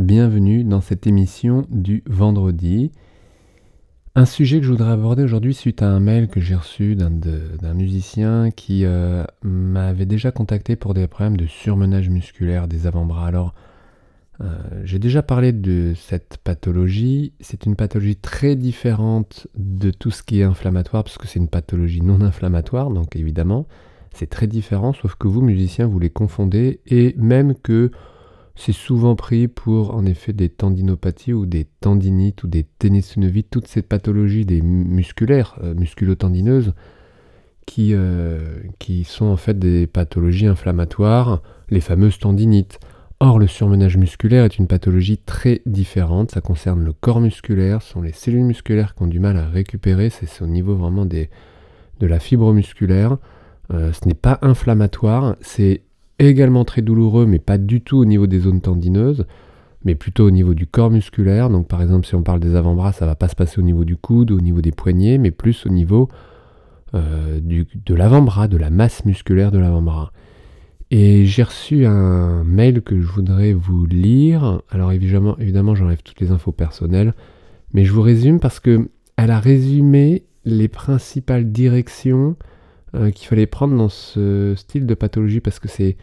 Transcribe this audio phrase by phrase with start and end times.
[0.00, 2.90] bienvenue dans cette émission du vendredi.
[4.14, 7.74] Un sujet que je voudrais aborder aujourd'hui suite à un mail que j'ai reçu d'un
[7.74, 13.26] musicien qui euh, m'avait déjà contacté pour des problèmes de surmenage musculaire des avant-bras.
[13.26, 13.54] Alors,
[14.40, 14.46] euh,
[14.84, 17.34] j'ai déjà parlé de cette pathologie.
[17.40, 21.48] C'est une pathologie très différente de tout ce qui est inflammatoire, parce que c'est une
[21.48, 23.66] pathologie non inflammatoire, donc évidemment,
[24.14, 27.90] c'est très différent, sauf que vous, musiciens, vous les confondez, et même que
[28.60, 33.66] c'est souvent pris pour en effet des tendinopathies ou des tendinites ou des ténissonovites, toutes
[33.66, 36.74] ces pathologies des musculaires, euh, musculotendineuses,
[37.64, 42.80] qui, euh, qui sont en fait des pathologies inflammatoires, les fameuses tendinites.
[43.18, 46.32] Or, le surmenage musculaire est une pathologie très différente.
[46.32, 49.46] Ça concerne le corps musculaire, ce sont les cellules musculaires qui ont du mal à
[49.48, 50.10] récupérer.
[50.10, 51.30] C'est au niveau vraiment des,
[52.00, 53.16] de la fibre musculaire.
[53.72, 55.82] Euh, ce n'est pas inflammatoire, c'est
[56.28, 59.24] également très douloureux, mais pas du tout au niveau des zones tendineuses,
[59.84, 61.50] mais plutôt au niveau du corps musculaire.
[61.50, 63.84] Donc par exemple, si on parle des avant-bras, ça va pas se passer au niveau
[63.84, 66.08] du coude, au niveau des poignets, mais plus au niveau
[66.94, 70.12] euh, de l'avant-bras, de la masse musculaire de l'avant-bras.
[70.90, 74.60] Et j'ai reçu un mail que je voudrais vous lire.
[74.70, 77.14] Alors évidemment, évidemment j'enlève toutes les infos personnelles,
[77.72, 82.36] mais je vous résume parce que elle a résumé les principales directions
[82.94, 85.96] euh, qu'il fallait prendre dans ce style de pathologie parce que c'est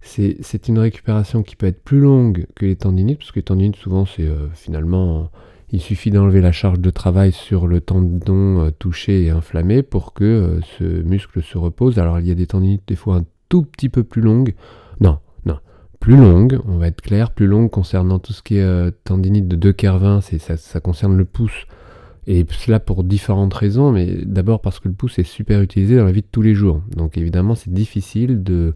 [0.00, 3.76] c'est une récupération qui peut être plus longue que les tendinites, parce que les tendinites,
[3.76, 5.30] souvent, c'est euh, finalement,
[5.70, 10.12] il suffit d'enlever la charge de travail sur le tendon euh, touché et inflammé pour
[10.12, 12.00] que ce muscle se repose.
[12.00, 14.54] Alors, il y a des tendinites, des fois, un tout petit peu plus longues.
[15.00, 15.58] Non, non,
[16.00, 19.54] plus longues, on va être clair, plus longues concernant tout ce qui est tendinite de
[19.54, 21.66] 2 Kervin, ça, ça concerne le pouce
[22.26, 26.04] et cela pour différentes raisons, mais d'abord parce que le pouce est super utilisé dans
[26.04, 26.82] la vie de tous les jours.
[26.96, 28.74] Donc évidemment, c'est difficile de,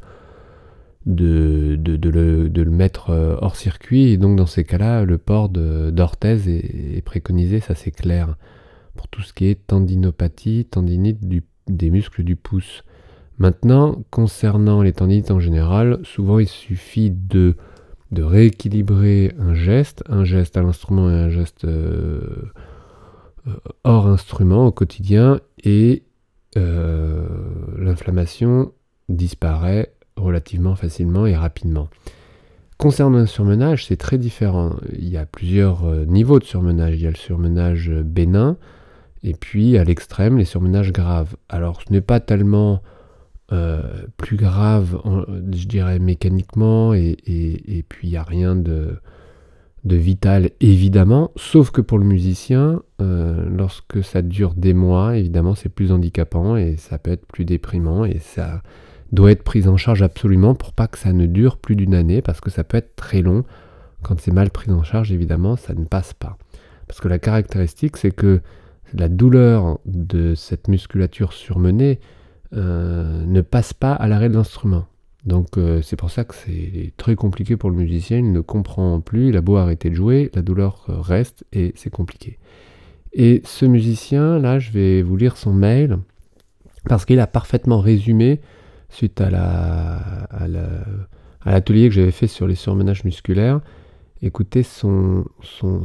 [1.07, 4.11] de, de, le, mettre euh, hors circuit.
[4.11, 8.37] Et donc dans ces cas-là, le port d'orthèse est, préconisé, ça c'est clair.
[8.97, 11.21] Pour tout ce qui est tendinopathie, tendinite
[11.69, 12.83] des muscles du pouce.
[13.39, 17.55] Maintenant, concernant les tendinites en général, souvent il suffit de,
[18.11, 21.65] de rééquilibrer un geste, un geste à l'instrument et un geste...
[21.65, 22.51] Euh,
[23.85, 26.03] hors instrument au quotidien et
[26.57, 27.27] euh,
[27.79, 28.73] l'inflammation
[29.09, 31.89] disparaît relativement facilement et rapidement.
[32.79, 34.77] Concernant le surmenage, c'est très différent.
[34.93, 36.95] Il y a plusieurs euh, niveaux de surmenage.
[36.95, 38.57] Il y a le surmenage bénin
[39.23, 41.37] et puis à l'extrême, les surmenages graves.
[41.49, 42.83] Alors ce n'est pas tellement
[44.17, 45.01] plus grave,
[45.53, 48.99] je dirais, mécaniquement et puis il n'y a rien de
[49.87, 55.55] de vital évidemment, sauf que pour le musicien, euh, lorsque ça dure des mois, évidemment
[55.55, 58.63] c'est plus handicapant et ça peut être plus déprimant et ça
[59.13, 62.21] doit être pris en charge absolument pour pas que ça ne dure plus d'une année
[62.21, 63.45] parce que ça peut être très long.
[64.03, 66.37] Quand c'est mal pris en charge, évidemment, ça ne passe pas.
[66.89, 68.41] Parce que la caractéristique, c'est que
[68.93, 72.01] la douleur de cette musculature surmenée
[72.55, 74.87] euh, ne passe pas à l'arrêt de l'instrument.
[75.27, 79.01] Donc euh, c'est pour ça que c'est très compliqué pour le musicien, il ne comprend
[79.01, 82.39] plus, il a beau arrêter de jouer, la douleur euh, reste et c'est compliqué.
[83.13, 85.99] Et ce musicien, là, je vais vous lire son mail,
[86.89, 88.41] parce qu'il a parfaitement résumé,
[88.89, 89.31] suite à
[91.45, 93.61] l'atelier la, que j'avais fait sur les surmenages musculaires,
[94.23, 95.25] écoutez son,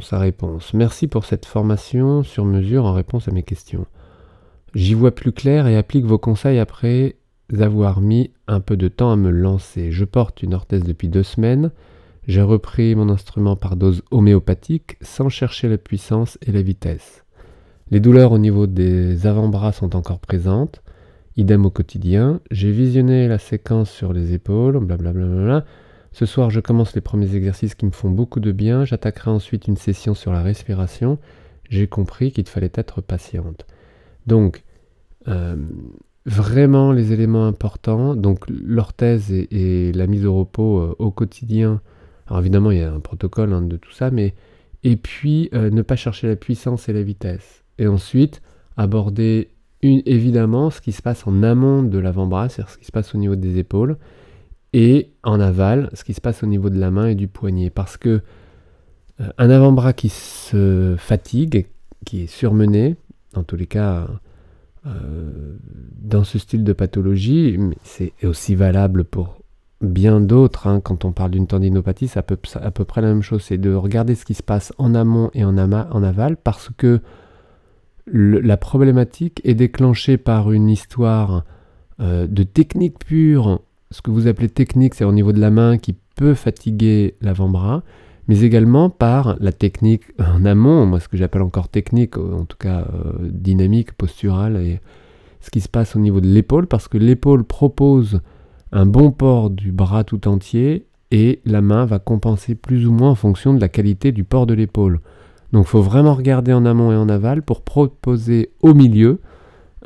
[0.00, 0.72] sa réponse.
[0.74, 3.86] Merci pour cette formation sur mesure en réponse à mes questions.
[4.74, 7.16] J'y vois plus clair et applique vos conseils après
[7.60, 9.92] avoir mis un peu de temps à me lancer.
[9.92, 11.70] Je porte une orthèse depuis deux semaines.
[12.26, 17.24] J'ai repris mon instrument par dose homéopathique sans chercher la puissance et la vitesse.
[17.90, 20.82] Les douleurs au niveau des avant-bras sont encore présentes.
[21.36, 22.40] Idem au quotidien.
[22.50, 25.64] J'ai visionné la séquence sur les épaules, blablabla.
[26.12, 28.84] Ce soir, je commence les premiers exercices qui me font beaucoup de bien.
[28.84, 31.18] J'attaquerai ensuite une session sur la respiration.
[31.70, 33.66] J'ai compris qu'il fallait être patiente.
[34.26, 34.62] Donc,
[35.28, 35.56] euh,
[36.26, 41.80] vraiment les éléments importants, donc l'orthèse et, la mise au repos euh, au quotidien.
[42.26, 44.34] Alors évidemment, il y a un protocole hein, de tout ça, mais
[44.84, 47.64] et puis euh, ne pas chercher la puissance et la vitesse.
[47.78, 48.42] Et ensuite,
[48.76, 49.50] aborder
[49.82, 53.18] évidemment ce qui se passe en amont de l'avant-bras, c'est-à-dire ce qui se passe au
[53.18, 53.96] niveau des épaules,
[54.72, 57.68] et en aval, ce qui se passe au niveau de la main et du poignet.
[57.68, 58.20] Parce que
[59.20, 61.66] euh, un avant-bras qui se fatigue,
[62.04, 62.96] qui est surmené,
[63.34, 64.06] dans tous les cas,
[64.86, 65.56] euh,
[66.00, 69.38] dans ce style de pathologie, c'est aussi valable pour
[69.80, 70.66] bien d'autres.
[70.66, 70.80] Hein.
[70.80, 73.42] Quand on parle d'une tendinopathie, c'est à peu, à peu près la même chose.
[73.42, 77.00] C'est de regarder ce qui se passe en amont et en, en aval parce que
[78.06, 81.44] la problématique est déclenchée par une histoire
[82.00, 83.60] euh, de technique pure.
[83.90, 87.82] Ce que vous appelez technique, c'est au niveau de la main qui peut fatiguer l'avant-bras.
[88.28, 92.56] Mais également par la technique en amont, moi ce que j'appelle encore technique, en tout
[92.56, 92.86] cas
[93.20, 94.80] dynamique, posturale, et
[95.40, 98.20] ce qui se passe au niveau de l'épaule, parce que l'épaule propose
[98.70, 103.10] un bon port du bras tout entier et la main va compenser plus ou moins
[103.10, 105.00] en fonction de la qualité du port de l'épaule.
[105.52, 109.20] Donc il faut vraiment regarder en amont et en aval pour proposer au milieu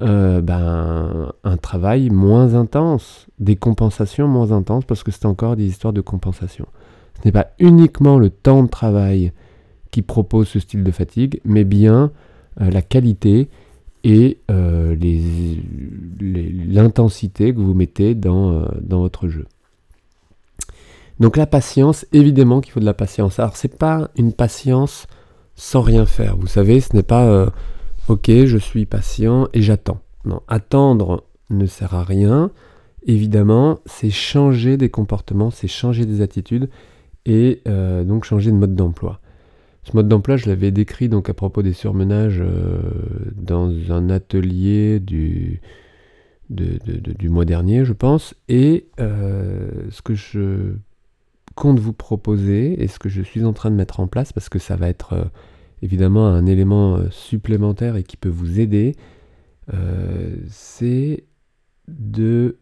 [0.02, 5.64] euh, ben, un travail moins intense, des compensations moins intenses, parce que c'est encore des
[5.64, 6.66] histoires de compensation.
[7.18, 9.32] Ce n'est pas uniquement le temps de travail
[9.90, 12.12] qui propose ce style de fatigue, mais bien
[12.60, 13.48] euh, la qualité
[14.04, 14.94] et euh,
[16.20, 19.46] l'intensité que vous mettez dans, dans votre jeu.
[21.18, 23.38] Donc la patience, évidemment qu'il faut de la patience.
[23.38, 25.06] Alors c'est pas une patience
[25.54, 26.36] sans rien faire.
[26.36, 27.48] Vous savez, ce n'est pas euh,
[28.08, 30.00] ok, je suis patient et j'attends.
[30.24, 32.50] Non, attendre ne sert à rien.
[33.06, 36.68] Évidemment, c'est changer des comportements, c'est changer des attitudes
[37.26, 39.20] et euh, donc changer de mode d'emploi.
[39.82, 42.80] Ce mode d'emploi, je l'avais décrit donc à propos des surmenages euh,
[43.36, 45.60] dans un atelier du,
[46.48, 48.34] du mois dernier, je pense.
[48.48, 50.76] Et ce que je
[51.56, 54.48] compte vous proposer et ce que je suis en train de mettre en place, parce
[54.48, 55.24] que ça va être euh,
[55.82, 58.94] évidemment un élément euh, supplémentaire et qui peut vous aider,
[59.74, 61.24] euh, c'est
[61.88, 62.58] de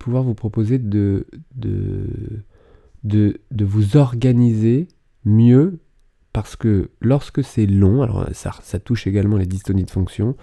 [0.00, 2.08] pouvoir vous proposer de, de,
[3.04, 4.88] de, vous organiser
[5.24, 5.78] mieux,
[6.32, 10.36] parce que lorsque c'est long, alors ça, ça touche également les dystonies de fonction,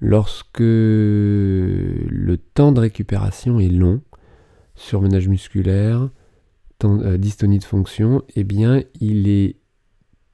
[0.00, 4.00] lorsque le temps de récupération est long,
[4.74, 6.10] surmenage musculaire,
[6.84, 9.56] euh, dystonie de fonction, eh bien, il est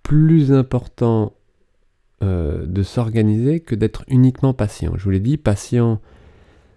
[0.02, 1.34] plus important
[2.22, 4.94] euh, de s'organiser que d'être uniquement patient.
[4.96, 6.00] Je vous l'ai dit, patient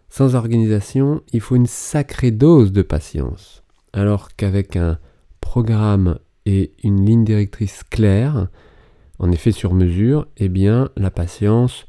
[0.10, 3.61] sans organisation, il faut une sacrée dose de patience.
[3.94, 5.00] Alors qu'avec un
[5.42, 8.48] programme et une ligne directrice claire,
[9.20, 11.86] en effet sur mesure, eh bien, la patience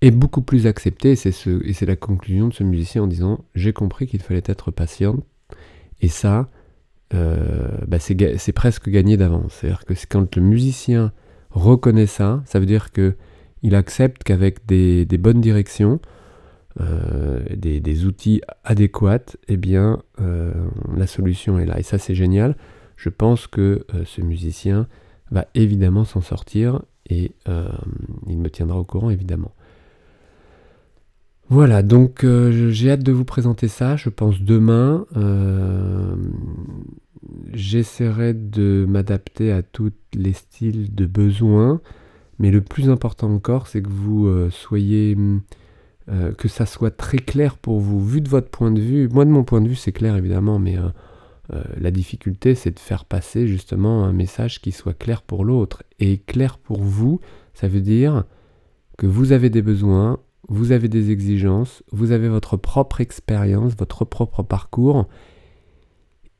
[0.00, 1.16] est beaucoup plus acceptée.
[1.16, 4.42] C'est ce, et c'est la conclusion de ce musicien en disant J'ai compris qu'il fallait
[4.46, 5.16] être patient.
[6.00, 6.48] Et ça,
[7.14, 9.52] euh, bah, c'est presque gagné d'avance.
[9.52, 11.12] C'est-à-dire que quand le musicien
[11.50, 13.14] reconnaît ça, ça veut dire que
[13.62, 16.00] il accepte qu'avec des, bonnes directions,
[16.80, 20.52] euh, des, outils adéquats, eh bien, euh,
[20.96, 21.78] la solution est là.
[21.78, 22.56] Et ça, c'est génial.
[22.96, 24.86] Je pense que ce musicien
[25.30, 27.32] va évidemment s'en sortir et
[28.28, 29.50] il me tiendra au courant, évidemment.
[31.48, 35.04] Voilà, donc j'ai hâte de vous présenter ça, je pense demain
[37.52, 41.80] j'essaierai de m'adapter à tous les styles de besoin,
[42.38, 45.16] mais le plus important encore, c'est que vous euh, soyez,
[46.10, 49.08] euh, que ça soit très clair pour vous, vu de votre point de vue.
[49.08, 52.78] Moi, de mon point de vue, c'est clair évidemment, mais euh, la difficulté, c'est de
[52.78, 55.82] faire passer justement un message qui soit clair pour l'autre.
[55.98, 57.20] Et clair pour vous,
[57.54, 58.24] ça veut dire
[58.98, 60.18] que vous avez des besoins,
[60.48, 65.08] vous avez des exigences, vous avez votre propre expérience, votre propre parcours,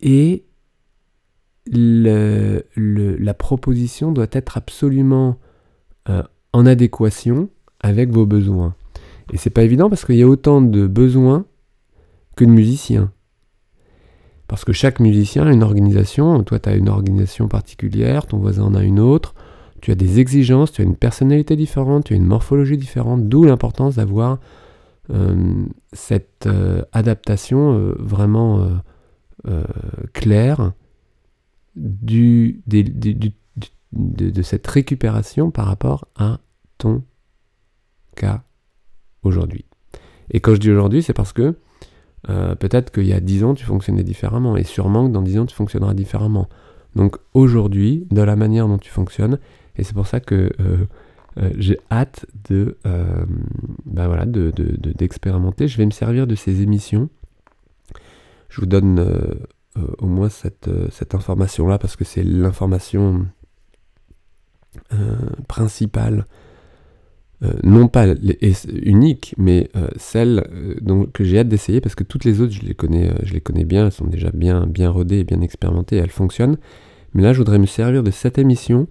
[0.01, 0.45] et
[1.67, 5.39] la proposition doit être absolument
[6.09, 6.23] euh,
[6.53, 7.49] en adéquation
[7.81, 8.75] avec vos besoins.
[9.33, 11.47] Et c'est pas évident parce qu'il y a autant de besoins
[12.37, 13.13] que de musiciens.
[14.49, 18.65] Parce que chaque musicien a une organisation, toi tu as une organisation particulière, ton voisin
[18.65, 19.35] en a une autre,
[19.81, 23.45] tu as des exigences, tu as une personnalité différente, tu as une morphologie différente, d'où
[23.45, 24.39] l'importance d'avoir
[25.93, 26.49] cette
[26.93, 28.69] adaptation vraiment
[30.13, 30.73] claire
[31.77, 32.55] de,
[34.43, 36.39] cette récupération par rapport à
[36.79, 37.03] ton
[38.17, 38.43] cas
[39.23, 39.65] aujourd'hui.
[40.31, 41.55] Et quand je dis aujourd'hui, c'est parce que
[42.31, 45.41] euh, peut-être qu'il y a 10 ans, tu fonctionnais différemment, et sûrement que dans 10
[45.41, 46.49] ans, tu fonctionneras différemment.
[46.95, 49.39] Donc aujourd'hui, de la manière dont tu fonctionnes,
[49.77, 50.77] et c'est pour ça que euh,
[51.39, 55.65] euh, j'ai hâte de, ben voilà, d'expérimenter.
[55.65, 57.09] De, je vais me servir de ces émissions.
[58.51, 59.03] Je vous donne
[59.99, 63.27] au moins cette, cette information-là, parce que c'est l'information
[65.49, 66.27] principale,
[67.65, 68.07] non pas
[68.85, 70.45] unique, mais celle
[70.81, 73.41] donc, que j'ai hâte d'essayer, parce que toutes les autres, je les connais, je les
[73.41, 76.57] connais bien, elles sont déjà bien, bien rodées et bien expérimentées, elles fonctionnent.
[77.15, 78.87] Mais là, je voudrais me servir de cette émission,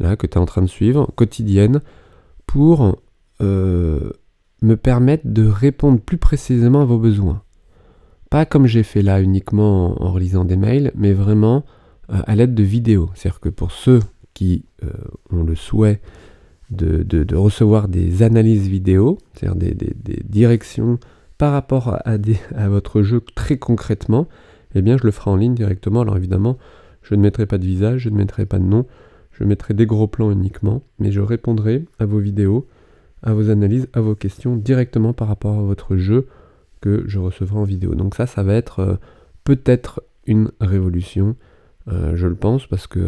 [0.00, 1.82] là, que tu es en train de suivre, quotidienne,
[2.46, 2.98] pour
[4.64, 7.42] me permettre de répondre plus précisément à vos besoins.
[8.30, 11.64] Pas comme j'ai fait là uniquement en, relisant des mails, mais vraiment
[12.10, 13.10] euh, à l'aide de vidéos.
[13.14, 14.00] C'est-à-dire que pour ceux
[14.32, 14.90] qui euh,
[15.30, 16.00] ont le souhait
[16.74, 20.98] de, recevoir des analyses vidéo, c'est-à-dire des, directions
[21.38, 24.28] par rapport à, votre jeu très concrètement,
[24.74, 26.00] eh bien je le ferai en ligne directement.
[26.02, 26.58] Alors évidemment,
[27.02, 28.86] Je ne mettrai pas de visage, je ne mettrai pas de nom,
[29.32, 32.66] je mettrai des gros plans uniquement, mais je répondrai à vos vidéos,
[33.22, 36.28] à vos analyses, à vos questions directement par rapport à votre jeu
[36.80, 37.94] que je recevrai en vidéo.
[37.94, 38.94] Donc ça, ça va être euh,
[39.44, 41.36] peut-être une révolution,
[41.88, 43.02] euh, je le pense, parce que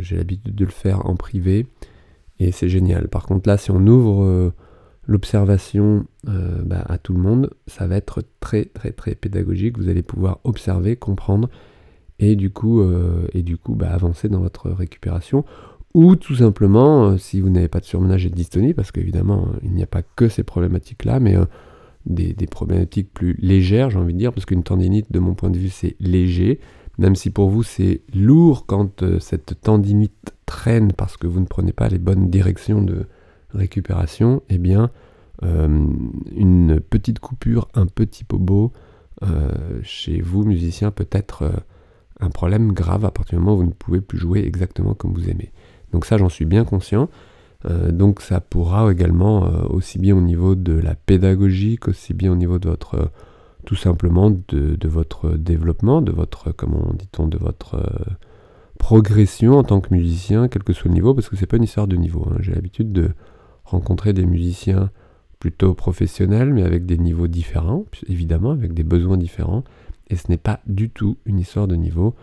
[0.00, 1.66] j'ai l'habitude de le faire en privé,
[2.38, 3.08] et c'est génial.
[3.08, 4.52] Par contre là, si on ouvre euh,
[5.06, 10.02] l'observation bah, à tout le monde, ça va être très très très pédagogique, vous allez
[10.02, 11.48] pouvoir observer, comprendre,
[12.18, 15.44] et du coup, euh, et du coup bah, avancer dans votre récupération.
[15.94, 19.48] Ou tout simplement, euh, si vous n'avez pas de surmenage et de dystonie, parce qu'évidemment,
[19.62, 21.44] il n'y a pas que ces problématiques-là, mais euh,
[22.04, 25.58] des, problématiques plus légères, j'ai envie de dire, parce qu'une tendinite, de mon point de
[25.58, 26.60] vue, c'est léger,
[26.98, 31.72] même si pour vous c'est lourd quand cette tendinite traîne parce que vous ne prenez
[31.72, 33.06] pas les bonnes directions de
[33.52, 34.90] récupération, eh bien,
[35.42, 38.72] une petite coupure, un petit pobo,
[39.82, 41.50] chez vous, musicien, peut être
[42.20, 45.12] un problème grave à partir du moment où vous ne pouvez plus jouer exactement comme
[45.12, 45.52] vous aimez.
[45.92, 47.08] Donc ça, j'en suis bien conscient.
[47.64, 52.32] Euh, donc ça pourra également, euh, aussi bien au niveau de la pédagogie qu'aussi bien
[52.32, 53.06] au niveau de votre, euh,
[53.64, 57.82] tout simplement, de, votre développement, de votre, comment dit-on, de votre
[58.76, 61.64] progression en tant que musicien, quel que soit le niveau, parce que c'est pas une
[61.64, 62.26] histoire de niveau.
[62.30, 62.36] Hein.
[62.40, 63.10] J'ai l'habitude de
[63.64, 64.90] rencontrer des musiciens
[65.38, 69.64] plutôt professionnels, mais avec des niveaux différents, évidemment, avec des besoins différents.
[70.08, 72.14] Et ce n'est pas du tout une histoire de niveau.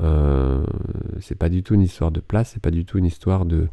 [0.00, 0.64] Euh,
[1.20, 3.68] c'est pas du tout une histoire de place, c'est pas du tout une histoire de,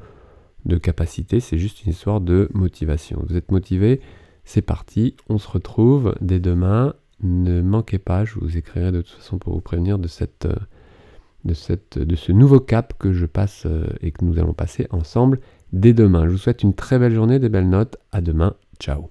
[0.66, 3.24] de capacité, c'est juste une histoire de motivation.
[3.28, 4.02] Vous êtes motivé,
[4.44, 6.94] c'est parti, on se retrouve dès demain.
[7.22, 10.48] Ne manquez pas, je vous écrirai de toute façon pour vous prévenir de, cette,
[11.46, 15.40] de, ce nouveau cap que je passe euh, et que nous allons passer ensemble
[15.74, 16.26] dès demain.
[16.26, 17.98] Je vous souhaite une très belle journée, des belles notes.
[18.12, 18.56] À demain.
[18.80, 19.10] Ciao.